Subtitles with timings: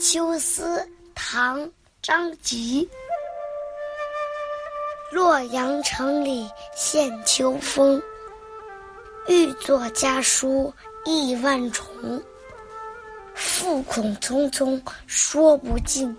[0.00, 1.60] 秋思，唐·
[2.00, 2.88] 张籍。
[5.10, 8.00] 洛阳城里现秋风，
[9.26, 10.72] 欲作家书
[11.04, 12.22] 意万重。
[13.34, 16.16] 复恐匆匆说不尽，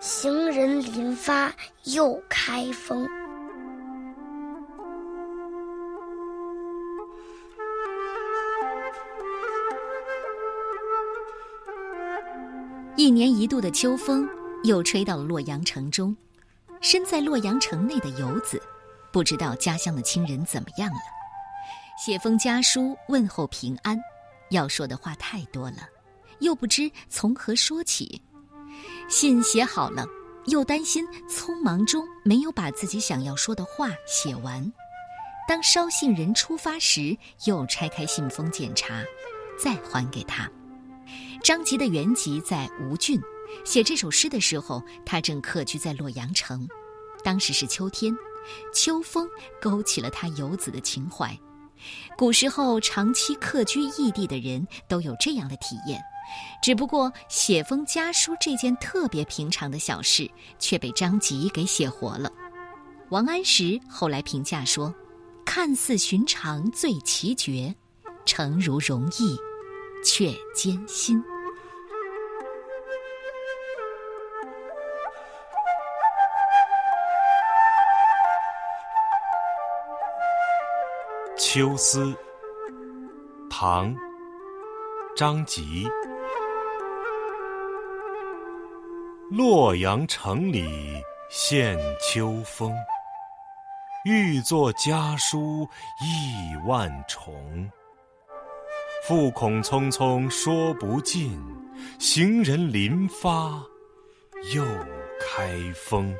[0.00, 1.54] 行人临发
[1.84, 3.08] 又开封。
[12.98, 14.28] 一年一度的秋风
[14.64, 16.16] 又吹到了洛阳城中，
[16.80, 18.60] 身在洛阳城内的游子，
[19.12, 20.98] 不知道家乡的亲人怎么样了，
[21.96, 23.96] 写封家书问候平安，
[24.50, 25.88] 要说的话太多了，
[26.40, 28.20] 又不知从何说起。
[29.08, 30.04] 信写好了，
[30.46, 34.72] 又担心匆忙中没有把自己想要说的话写完。
[35.46, 39.04] 当捎信人出发时，又拆开信封检查，
[39.56, 40.50] 再还给他。
[41.42, 43.20] 张籍的原籍在吴郡，
[43.64, 46.68] 写这首诗的时候，他正客居在洛阳城。
[47.22, 48.14] 当时是秋天，
[48.74, 49.28] 秋风
[49.60, 51.36] 勾起了他游子的情怀。
[52.16, 56.00] 古时候长期客居异地的人都有这样的体验，
[56.60, 62.30] 只不过写封家书这件特别平常的小事，却被张籍给写活了。
[63.10, 64.92] 王安石后来评价说
[65.46, 67.74] ：“看似寻常最奇绝，
[68.26, 69.38] 诚如容易。”
[70.04, 71.22] 却艰辛。
[81.36, 82.14] 秋思，
[83.48, 83.94] 唐，
[85.16, 85.88] 张籍。
[89.30, 92.74] 洛阳城里现秋风，
[94.04, 95.68] 欲作家书
[96.00, 97.70] 意万重。
[99.08, 101.32] 复恐匆匆说不尽，
[101.98, 103.58] 行人临发
[104.54, 104.62] 又
[105.18, 106.14] 开封。